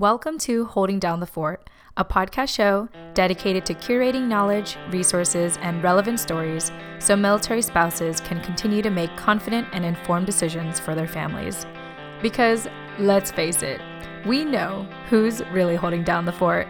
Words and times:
Welcome 0.00 0.38
to 0.38 0.64
Holding 0.64 0.98
Down 0.98 1.20
the 1.20 1.26
Fort, 1.26 1.68
a 1.98 2.06
podcast 2.06 2.48
show 2.48 2.88
dedicated 3.12 3.66
to 3.66 3.74
curating 3.74 4.28
knowledge, 4.28 4.78
resources, 4.90 5.58
and 5.60 5.84
relevant 5.84 6.18
stories 6.18 6.72
so 6.98 7.14
military 7.14 7.60
spouses 7.60 8.18
can 8.18 8.40
continue 8.40 8.80
to 8.80 8.88
make 8.88 9.14
confident 9.18 9.68
and 9.74 9.84
informed 9.84 10.24
decisions 10.24 10.80
for 10.80 10.94
their 10.94 11.06
families. 11.06 11.66
Because, 12.22 12.66
let's 12.98 13.30
face 13.30 13.62
it, 13.62 13.82
we 14.24 14.42
know 14.42 14.88
who's 15.10 15.42
really 15.52 15.76
holding 15.76 16.02
down 16.02 16.24
the 16.24 16.32
fort. 16.32 16.66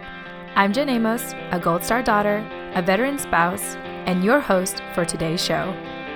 I'm 0.55 0.73
Jen 0.73 0.89
Amos, 0.89 1.31
a 1.51 1.59
Gold 1.63 1.85
Star 1.85 2.03
daughter, 2.03 2.45
a 2.75 2.81
veteran 2.81 3.17
spouse, 3.17 3.75
and 4.07 4.25
your 4.25 4.41
host 4.41 4.83
for 4.93 5.05
today's 5.05 5.41
show. 5.41 5.73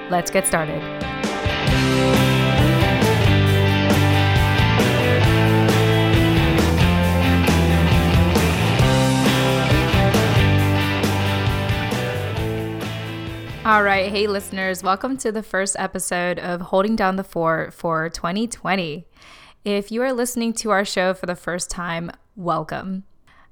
Let's 0.10 0.30
get 0.32 0.46
started. 0.46 0.82
All 13.66 13.82
right. 13.82 14.12
Hey, 14.12 14.28
listeners, 14.28 14.84
welcome 14.84 15.18
to 15.18 15.32
the 15.32 15.42
first 15.42 15.76
episode 15.80 16.38
of 16.38 16.62
Holding 16.62 16.96
Down 16.96 17.16
the 17.16 17.24
Fort 17.24 17.74
for 17.74 18.12
2020. 18.12 19.08
If 19.64 19.92
you 19.92 20.04
are 20.04 20.14
listening 20.14 20.54
to 20.54 20.70
our 20.70 20.86
show 20.86 21.16
for 21.16 21.26
the 21.26 21.36
first 21.36 21.72
time, 21.72 22.12
welcome. 22.36 23.06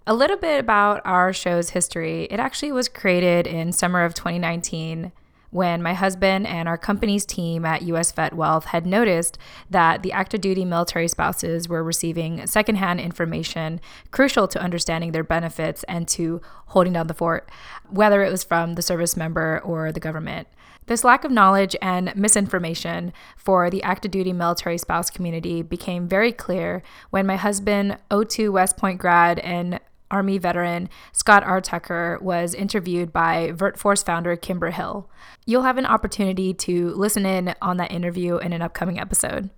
A 0.05 0.13
little 0.13 0.38
bit 0.38 0.59
about 0.59 1.02
our 1.03 1.34
show's 1.34 1.72
history. 1.72 2.26
It 2.26 2.39
actually 2.39 2.72
was 2.72 2.88
created 2.88 3.48
in 3.48 3.72
summer 3.72 4.03
of 4.03 4.13
2019 4.13 5.12
when 5.53 5.84
my 5.84 5.93
husband 5.93 6.48
and 6.48 6.67
our 6.67 6.77
company's 6.77 7.25
team 7.25 7.63
at 7.63 7.84
US 7.84 8.11
Vet 8.11 8.34
Wealth 8.34 8.66
had 8.66 8.85
noticed 8.85 9.38
that 9.70 10.02
the 10.02 10.11
active 10.11 10.41
duty 10.41 10.66
military 10.66 11.07
spouses 11.07 11.70
were 11.70 11.84
receiving 11.84 12.45
secondhand 12.48 12.99
information 12.99 13.80
crucial 14.11 14.47
to 14.47 14.59
understanding 14.59 15.11
their 15.11 15.23
benefits 15.23 15.84
and 15.84 16.08
to 16.09 16.41
holding 16.67 16.94
down 16.94 17.08
the 17.08 17.13
fort, 17.13 17.50
whether 17.89 18.23
it 18.23 18.31
was 18.31 18.44
from 18.44 18.73
the 18.73 18.81
service 18.81 19.16
member 19.16 19.61
or 19.63 19.91
the 19.91 20.00
government. 20.00 20.47
This 20.88 21.03
lack 21.03 21.23
of 21.23 21.31
knowledge 21.31 21.75
and 21.81 22.13
misinformation 22.16 23.13
for 23.38 23.69
the 23.69 23.83
active 23.83 24.11
duty 24.11 24.33
military 24.33 24.78
spouse 24.78 25.09
community 25.09 25.61
became 25.61 26.08
very 26.08 26.31
clear 26.31 26.83
when 27.09 27.25
my 27.25 27.38
husband, 27.38 27.97
O2 28.11 28.52
West 28.52 28.75
Point 28.75 29.00
grad 29.00 29.39
and 29.39 29.80
Army 30.14 30.38
veteran 30.38 30.89
Scott 31.11 31.44
R. 31.44 31.59
Tucker 31.59 32.19
was 32.22 32.53
interviewed 32.53 33.11
by 33.11 33.52
VertForce 33.52 34.06
founder 34.06 34.36
Kimber 34.36 34.69
Hill. 34.69 35.09
You'll 35.45 35.64
have 35.64 35.80
an 35.80 35.88
opportunity 35.88 36.53
to 36.53 36.92
listen 36.92 37.25
in 37.25 37.56
on 37.61 37.78
that 37.78 37.92
interview 37.92 38.38
in 38.38 38.53
an 38.53 38.61
upcoming 38.61 39.00
episode. 39.00 39.50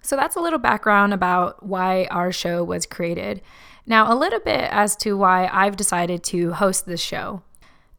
So 0.00 0.14
that's 0.16 0.36
a 0.36 0.40
little 0.40 0.60
background 0.60 1.12
about 1.12 1.66
why 1.66 2.06
our 2.10 2.30
show 2.30 2.62
was 2.62 2.86
created. 2.86 3.42
Now, 3.84 4.12
a 4.12 4.14
little 4.14 4.40
bit 4.40 4.68
as 4.70 4.94
to 4.96 5.16
why 5.16 5.48
I've 5.52 5.76
decided 5.76 6.22
to 6.24 6.52
host 6.52 6.86
this 6.86 7.00
show. 7.00 7.42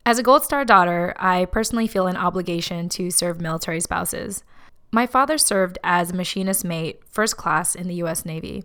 As 0.06 0.18
a 0.18 0.24
Gold 0.24 0.44
Star 0.44 0.64
daughter, 0.64 1.14
I 1.18 1.46
personally 1.46 1.88
feel 1.88 2.08
an 2.08 2.18
obligation 2.18 2.90
to 2.90 3.12
serve 3.12 3.42
military 3.42 3.82
spouses. 3.82 4.44
My 4.92 5.08
father 5.08 5.38
served 5.38 5.78
as 5.84 6.14
machinist 6.14 6.64
mate, 6.64 7.02
first 7.10 7.36
class 7.36 7.76
in 7.76 7.88
the 7.88 7.96
U.S. 7.96 8.26
Navy. 8.26 8.64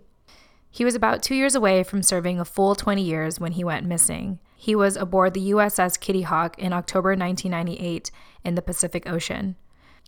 He 0.71 0.85
was 0.85 0.95
about 0.95 1.23
two 1.23 1.35
years 1.35 1.55
away 1.55 1.83
from 1.83 2.03
serving 2.03 2.39
a 2.39 2.45
full 2.45 2.75
20 2.75 3.01
years 3.01 3.39
when 3.39 3.53
he 3.53 3.63
went 3.63 3.87
missing. 3.87 4.39
He 4.55 4.75
was 4.75 4.95
aboard 4.95 5.33
the 5.33 5.51
USS 5.51 5.99
Kitty 5.99 6.21
Hawk 6.21 6.57
in 6.59 6.73
October 6.73 7.09
1998 7.09 8.11
in 8.43 8.55
the 8.55 8.61
Pacific 8.61 9.09
Ocean. 9.09 9.55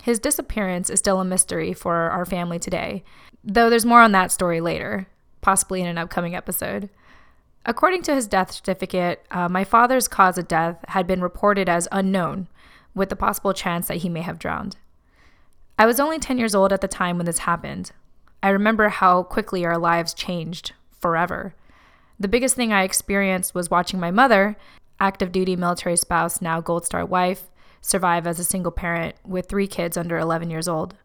His 0.04 0.20
disappearance 0.20 0.89
is 0.89 1.00
still 1.00 1.20
a 1.20 1.26
mystery 1.26 1.73
for 1.73 1.95
our 1.95 2.26
family 2.26 2.59
today, 2.59 3.04
though 3.44 3.70
there's 3.70 3.86
more 3.86 4.02
on 4.02 4.12
that 4.14 4.32
story 4.32 4.62
later, 4.62 5.08
possibly 5.42 5.82
in 5.82 5.88
an 5.88 5.98
upcoming 5.98 6.36
episode. 6.36 6.89
According 7.66 8.04
to 8.04 8.16
his 8.16 8.28
death 8.28 8.52
certificate, 8.52 9.26
uh, 9.30 9.48
my 9.48 9.64
father's 9.64 10.08
cause 10.08 10.38
of 10.38 10.48
death 10.48 10.84
had 10.89 11.06
been 11.06 11.22
reported 11.22 11.70
as 11.70 11.88
unknown, 11.92 12.48
with 12.95 13.09
the 13.09 13.16
possible 13.16 13.54
chance 13.54 13.88
that 13.88 13.98
he 13.98 14.09
may 14.09 14.22
have 14.22 14.39
drowned. 14.39 14.78
I 15.78 15.86
was 15.86 15.99
only 15.99 16.20
10 16.20 16.38
years 16.38 16.55
old 16.55 16.73
at 16.73 16.82
the 16.82 16.88
time 16.88 17.17
when 17.17 17.26
this 17.26 17.39
happened, 17.39 17.92
I 18.44 18.50
remember 18.50 18.90
how 18.90 19.24
quickly 19.24 19.66
our 19.66 19.78
lives 19.78 20.14
changed 20.14 20.74
forever. 21.00 21.54
The 22.20 22.28
biggest 22.28 22.56
thing 22.56 22.74
I 22.74 22.84
experienced 22.84 23.54
was 23.54 23.70
watching 23.70 24.00
my 24.00 24.12
mother, 24.12 24.56
active 25.00 25.32
duty 25.32 25.56
military 25.56 25.98
spouse, 25.98 26.42
now 26.42 26.62
Gold 26.62 26.86
Star 26.86 27.06
wife, 27.06 27.50
survive 27.82 28.28
as 28.28 28.40
a 28.40 28.44
single 28.44 28.72
parent 28.72 29.16
with 29.26 29.48
three 29.48 29.68
kids 29.68 29.98
under 29.98 30.18
11 30.18 30.50
years 30.50 30.68
old. 30.68 30.96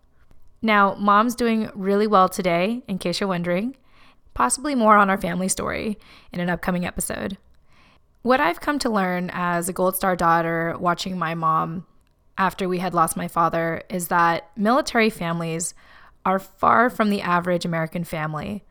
Now, 0.63 0.95
mom's 0.95 1.35
doing 1.35 1.71
really 1.75 2.07
well 2.07 2.29
today, 2.29 2.83
in 2.89 2.99
case 2.99 3.21
you're 3.21 3.29
wondering. 3.29 3.77
Possibly 4.35 4.75
more 4.75 4.97
on 4.97 5.09
our 5.11 5.19
family 5.19 5.49
story 5.49 5.99
in 6.33 6.41
an 6.41 6.51
upcoming 6.51 6.85
episode. 6.85 7.39
What 8.23 8.41
I've 8.41 8.61
come 8.61 8.79
to 8.81 8.91
learn 8.91 9.31
as 9.33 9.69
a 9.69 9.73
Gold 9.73 9.97
Star 9.97 10.17
daughter 10.17 10.75
watching 10.79 11.19
my 11.19 11.35
mom 11.35 11.87
after 12.37 12.69
we 12.69 12.79
had 12.79 12.93
lost 12.95 13.17
my 13.17 13.29
father 13.29 13.83
is 13.89 14.09
that 14.09 14.51
military 14.57 15.11
families 15.11 15.75
are 16.27 16.41
far 16.41 16.91
from 16.91 17.09
the 17.09 17.23
average 17.23 17.65
American 17.65 18.03
family. 18.03 18.65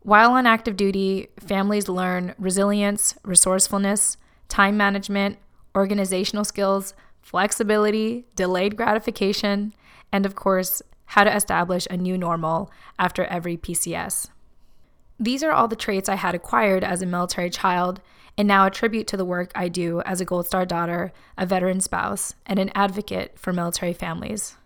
While 0.00 0.32
on 0.32 0.46
active 0.46 0.76
duty, 0.76 1.28
families 1.38 1.88
learn 1.88 2.34
resilience, 2.38 3.14
resourcefulness, 3.22 4.16
time 4.48 4.76
management, 4.76 5.38
organizational 5.76 6.44
skills, 6.44 6.94
flexibility, 7.20 8.24
delayed 8.34 8.76
gratification, 8.76 9.74
and 10.10 10.24
of 10.24 10.34
course, 10.34 10.80
how 11.06 11.24
to 11.24 11.36
establish 11.36 11.86
a 11.90 11.96
new 11.96 12.16
normal 12.16 12.70
after 12.98 13.24
every 13.26 13.56
PCS. 13.58 14.28
These 15.20 15.42
are 15.42 15.52
all 15.52 15.68
the 15.68 15.76
traits 15.76 16.08
I 16.08 16.16
had 16.16 16.34
acquired 16.34 16.82
as 16.82 17.02
a 17.02 17.06
military 17.06 17.50
child 17.50 18.00
and 18.36 18.48
now 18.48 18.66
attribute 18.66 19.06
to 19.08 19.16
the 19.16 19.24
work 19.24 19.52
I 19.54 19.68
do 19.68 20.00
as 20.02 20.20
a 20.20 20.24
Gold 20.24 20.46
Star 20.46 20.64
daughter, 20.64 21.12
a 21.36 21.44
veteran 21.44 21.80
spouse, 21.80 22.34
and 22.46 22.58
an 22.58 22.72
advocate 22.74 23.38
for 23.38 23.52
military 23.52 23.92
families. 23.92 24.56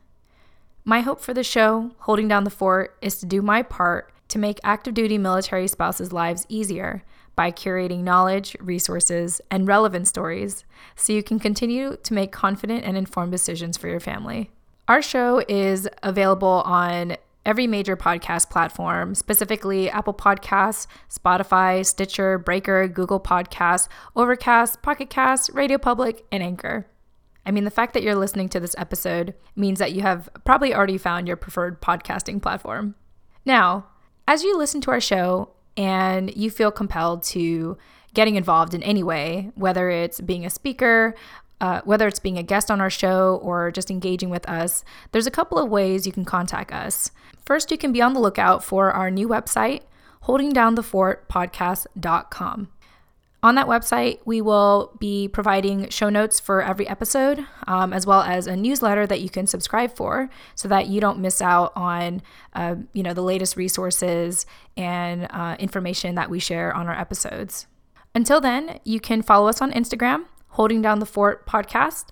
My 0.89 1.01
hope 1.01 1.21
for 1.21 1.35
the 1.35 1.45
show, 1.45 1.91
Holding 1.99 2.29
Down 2.29 2.45
the 2.45 2.51
Fort, 2.51 2.97
is 3.03 3.17
to 3.17 3.27
do 3.27 3.43
my 3.43 3.61
part 3.61 4.11
to 4.29 4.39
make 4.39 4.59
active 4.65 4.95
duty 4.95 5.19
military 5.19 5.69
spouses' 5.69 6.15
lives 6.15 6.47
easier 6.49 7.05
by 7.37 7.53
curating 7.53 8.05
knowledge, 8.05 8.57
resources, 8.59 9.43
and 9.51 9.69
relevant 9.69 10.09
stories 10.09 10.65
so 10.97 11.13
you 11.13 11.23
can 11.23 11.39
continue 11.39 11.99
to 12.05 12.15
make 12.15 12.33
confident 12.33 12.87
and 12.87 12.97
informed 12.97 13.33
decisions 13.33 13.77
for 13.77 13.87
your 13.87 14.01
family. 14.01 14.51
Our 14.89 15.03
show 15.03 15.45
is 15.47 15.87
available 16.03 16.63
on 16.65 17.19
every 17.45 17.67
major 17.67 17.95
podcast 17.95 18.49
platform, 18.49 19.15
specifically 19.15 19.91
Apple 19.91 20.15
Podcasts, 20.15 20.87
Spotify, 21.11 21.85
Stitcher, 21.85 22.39
Breaker, 22.39 22.89
Google 22.89 23.21
Podcasts, 23.21 23.89
Overcast, 24.17 24.81
Pocket 24.81 25.11
Cast, 25.11 25.51
Radio 25.53 25.77
Public, 25.77 26.25
and 26.33 26.43
Anchor. 26.43 26.87
I 27.49 27.51
mean, 27.51 27.65
the 27.65 27.71
fact 27.71 27.95
that 27.95 28.03
you're 28.03 28.15
listening 28.15 28.51
to 28.51 28.61
this 28.61 28.75
episode 28.77 29.33
means 29.57 29.79
that 29.79 29.93
you 29.93 30.03
have 30.03 30.29
probably 30.45 30.75
already 30.75 30.99
found 30.99 31.27
your 31.27 31.39
preferred 31.39 31.81
podcasting 31.81 32.43
platform. 32.43 32.95
Now, 33.47 33.87
as 34.29 34.43
you 34.43 34.59
listen 34.59 34.83
to 34.83 34.91
our 34.91 35.01
show 35.01 35.49
and 35.75 36.37
you 36.37 36.51
feel 36.51 36.71
compelled 36.71 37.23
to 37.25 37.79
getting 38.13 38.37
involved 38.37 38.75
in 38.75 38.83
any 38.83 39.03
way, 39.03 39.51
whether 39.55 39.89
it's 39.89 40.21
being 40.21 40.45
a 40.45 40.51
speaker, 40.51 41.15
uh, 41.63 41.81
whether 41.85 42.07
it's 42.07 42.19
being 42.19 42.37
a 42.37 42.43
guest 42.43 42.71
on 42.71 42.83
our 42.83 42.91
show 42.91 43.41
or 43.43 43.71
just 43.71 43.91
engaging 43.91 44.29
with 44.29 44.47
us, 44.47 44.85
there's 45.13 45.27
a 45.27 45.31
couple 45.31 45.57
of 45.57 45.71
ways 45.71 46.07
you 46.07 46.13
can 46.13 46.27
contact 46.27 46.71
us. 46.71 47.11
First, 47.47 47.71
you 47.71 47.79
can 47.79 47.93
be 47.93 48.03
on 48.03 48.13
the 48.13 48.21
lookout 48.21 48.63
for 48.63 48.93
our 48.93 49.11
new 49.11 49.27
website, 49.27 49.85
holdingdownthefortpodcast.com. 50.25 52.69
On 53.41 53.55
that 53.55 53.69
website, 53.69 54.19
we 54.25 54.41
will 54.41 54.97
be 54.99 55.29
providing 55.29 55.89
show 55.91 56.09
notes 56.09 56.41
for 56.41 56.61
every 56.61 56.89
episode, 56.89 57.47
um, 57.69 57.93
as 57.93 58.05
well 58.05 58.23
as 58.23 58.49
a 58.49 58.57
newsletter 58.57 59.07
that 59.07 59.21
you 59.21 59.31
can 59.31 59.47
subscribe 59.47 59.95
for, 59.95 60.29
so 60.57 60.67
that 60.67 60.89
you 60.89 61.01
don't 61.01 61.21
miss 61.21 61.41
out 61.41 61.73
on, 61.77 62.21
uh, 62.55 62.75
you 62.93 63.03
know, 63.05 63.15
the 63.15 63.23
latest 63.23 63.57
resources 63.57 64.45
and 64.77 65.29
uh, 65.31 65.55
information 65.61 66.17
that 66.17 66.31
we 66.31 66.41
share 66.41 66.75
on 66.75 66.89
our 66.89 66.99
episodes. 66.99 67.69
Until 68.13 68.41
then, 68.41 68.81
you 68.83 68.99
can 68.99 69.23
follow 69.23 69.47
us 69.49 69.63
on 69.63 69.71
Instagram, 69.71 70.25
Holding 70.49 70.83
Down 70.83 70.99
the 70.99 71.07
Fort 71.07 71.47
Podcast, 71.47 72.07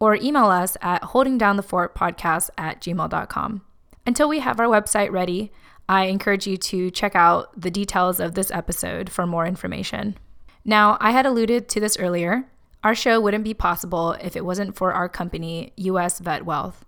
or 0.00 0.16
email 0.16 0.46
us 0.46 0.76
at 0.82 1.02
holdingdownthefortpodcast 1.02 2.50
at 2.58 2.80
gmail.com. 2.80 3.62
Until 4.04 4.28
we 4.28 4.40
have 4.40 4.58
our 4.58 4.66
website 4.66 5.12
ready, 5.12 5.52
I 5.88 6.06
encourage 6.06 6.48
you 6.48 6.56
to 6.56 6.90
check 6.90 7.14
out 7.14 7.60
the 7.60 7.70
details 7.70 8.18
of 8.18 8.34
this 8.34 8.50
episode 8.50 9.10
for 9.10 9.28
more 9.28 9.46
information. 9.46 10.16
Now, 10.64 10.96
I 11.00 11.10
had 11.10 11.26
alluded 11.26 11.68
to 11.68 11.80
this 11.80 11.96
earlier. 11.98 12.44
Our 12.84 12.94
show 12.94 13.20
wouldn't 13.20 13.44
be 13.44 13.54
possible 13.54 14.12
if 14.12 14.36
it 14.36 14.44
wasn't 14.44 14.76
for 14.76 14.92
our 14.92 15.08
company, 15.08 15.72
US 15.76 16.18
Vet 16.18 16.44
Wealth. 16.44 16.84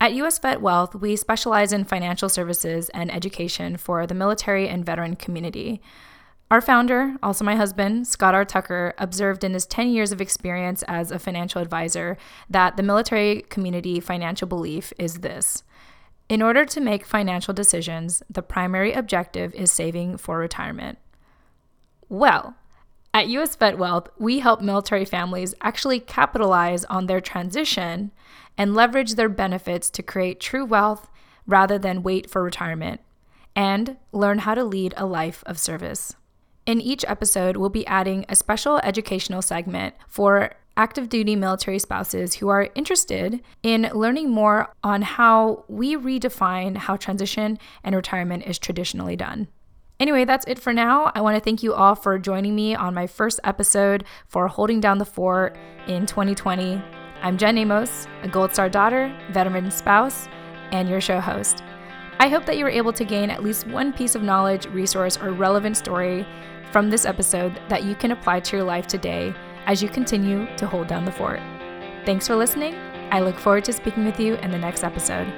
At 0.00 0.14
US 0.14 0.38
Vet 0.38 0.60
Wealth, 0.60 0.94
we 0.94 1.14
specialize 1.16 1.72
in 1.72 1.84
financial 1.84 2.28
services 2.28 2.88
and 2.90 3.12
education 3.12 3.76
for 3.76 4.06
the 4.06 4.14
military 4.14 4.68
and 4.68 4.84
veteran 4.84 5.16
community. 5.16 5.80
Our 6.50 6.60
founder, 6.60 7.16
also 7.22 7.44
my 7.44 7.56
husband, 7.56 8.06
Scott 8.06 8.34
R. 8.34 8.44
Tucker, 8.44 8.94
observed 8.98 9.44
in 9.44 9.54
his 9.54 9.64
10 9.64 9.88
years 9.90 10.12
of 10.12 10.20
experience 10.20 10.82
as 10.88 11.10
a 11.10 11.18
financial 11.18 11.62
advisor 11.62 12.18
that 12.50 12.76
the 12.76 12.82
military 12.82 13.42
community 13.48 14.00
financial 14.00 14.46
belief 14.46 14.92
is 14.98 15.20
this. 15.20 15.62
In 16.28 16.42
order 16.42 16.64
to 16.64 16.80
make 16.80 17.06
financial 17.06 17.54
decisions, 17.54 18.22
the 18.28 18.42
primary 18.42 18.92
objective 18.92 19.54
is 19.54 19.70
saving 19.70 20.16
for 20.16 20.38
retirement. 20.38 20.98
Well, 22.08 22.54
at 23.14 23.28
US 23.28 23.56
Vet 23.56 23.78
Wealth, 23.78 24.08
we 24.18 24.38
help 24.38 24.60
military 24.60 25.04
families 25.04 25.54
actually 25.60 26.00
capitalize 26.00 26.84
on 26.86 27.06
their 27.06 27.20
transition 27.20 28.10
and 28.56 28.74
leverage 28.74 29.14
their 29.14 29.28
benefits 29.28 29.90
to 29.90 30.02
create 30.02 30.40
true 30.40 30.64
wealth 30.64 31.10
rather 31.46 31.78
than 31.78 32.02
wait 32.02 32.30
for 32.30 32.42
retirement, 32.42 33.00
and 33.54 33.96
learn 34.12 34.40
how 34.40 34.54
to 34.54 34.64
lead 34.64 34.94
a 34.96 35.06
life 35.06 35.42
of 35.46 35.58
service. 35.58 36.14
In 36.64 36.80
each 36.80 37.04
episode, 37.08 37.56
we'll 37.56 37.68
be 37.68 37.86
adding 37.86 38.24
a 38.28 38.36
special 38.36 38.78
educational 38.78 39.42
segment 39.42 39.94
for 40.06 40.52
active 40.76 41.08
duty 41.08 41.36
military 41.36 41.78
spouses 41.78 42.34
who 42.34 42.48
are 42.48 42.70
interested 42.74 43.42
in 43.62 43.90
learning 43.92 44.30
more 44.30 44.72
on 44.82 45.02
how 45.02 45.64
we 45.68 45.96
redefine 45.96 46.76
how 46.76 46.96
transition 46.96 47.58
and 47.84 47.94
retirement 47.94 48.44
is 48.46 48.58
traditionally 48.58 49.16
done. 49.16 49.48
Anyway, 50.02 50.24
that's 50.24 50.44
it 50.48 50.58
for 50.58 50.72
now. 50.72 51.12
I 51.14 51.20
want 51.20 51.36
to 51.36 51.40
thank 51.40 51.62
you 51.62 51.74
all 51.74 51.94
for 51.94 52.18
joining 52.18 52.56
me 52.56 52.74
on 52.74 52.92
my 52.92 53.06
first 53.06 53.38
episode 53.44 54.02
for 54.26 54.48
Holding 54.48 54.80
Down 54.80 54.98
the 54.98 55.04
Fort 55.04 55.56
in 55.86 56.06
2020. 56.06 56.82
I'm 57.22 57.38
Jen 57.38 57.56
Amos, 57.56 58.08
a 58.24 58.28
Gold 58.28 58.52
Star 58.52 58.68
daughter, 58.68 59.16
veteran 59.30 59.70
spouse, 59.70 60.26
and 60.72 60.88
your 60.88 61.00
show 61.00 61.20
host. 61.20 61.62
I 62.18 62.26
hope 62.26 62.46
that 62.46 62.58
you 62.58 62.64
were 62.64 62.70
able 62.70 62.92
to 62.92 63.04
gain 63.04 63.30
at 63.30 63.44
least 63.44 63.68
one 63.68 63.92
piece 63.92 64.16
of 64.16 64.24
knowledge, 64.24 64.66
resource, 64.66 65.16
or 65.18 65.30
relevant 65.30 65.76
story 65.76 66.26
from 66.72 66.90
this 66.90 67.06
episode 67.06 67.60
that 67.68 67.84
you 67.84 67.94
can 67.94 68.10
apply 68.10 68.40
to 68.40 68.56
your 68.56 68.66
life 68.66 68.88
today 68.88 69.32
as 69.66 69.84
you 69.84 69.88
continue 69.88 70.48
to 70.56 70.66
hold 70.66 70.88
down 70.88 71.04
the 71.04 71.12
fort. 71.12 71.38
Thanks 72.04 72.26
for 72.26 72.34
listening. 72.34 72.74
I 73.12 73.20
look 73.20 73.38
forward 73.38 73.64
to 73.66 73.72
speaking 73.72 74.04
with 74.04 74.18
you 74.18 74.34
in 74.34 74.50
the 74.50 74.58
next 74.58 74.82
episode. 74.82 75.32